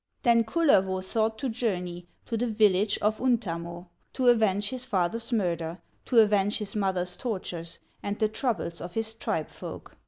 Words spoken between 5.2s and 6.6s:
murder, To avenge